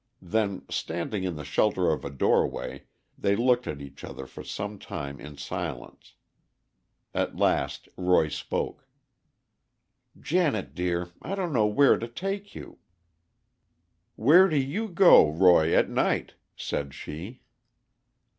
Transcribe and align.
Then, 0.23 0.65
standing 0.67 1.25
in 1.25 1.35
the 1.35 1.45
shelter 1.45 1.91
of 1.91 2.03
a 2.03 2.09
doorway, 2.09 2.85
they 3.19 3.35
looked 3.35 3.67
at 3.67 3.79
each 3.81 4.03
other 4.03 4.25
for 4.25 4.43
some 4.43 4.79
time 4.79 5.19
in 5.19 5.37
silence. 5.37 6.15
At 7.13 7.35
last 7.35 7.87
Roy 7.95 8.29
spoke: 8.29 8.87
"Janet, 10.19 10.73
dear—I 10.73 11.35
don't 11.35 11.53
know 11.53 11.67
where 11.67 11.99
to 11.99 12.07
take 12.07 12.55
you." 12.55 12.79
"Where 14.15 14.49
do 14.49 14.57
you 14.57 14.87
go, 14.87 15.29
Roy, 15.29 15.71
at 15.75 15.87
night?" 15.87 16.33
said 16.55 16.95
she. 16.95 17.41